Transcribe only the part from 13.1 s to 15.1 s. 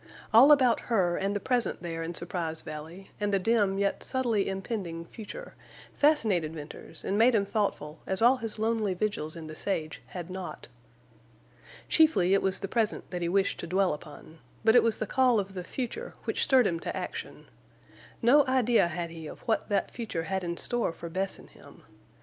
that he wished to dwell upon; but it was the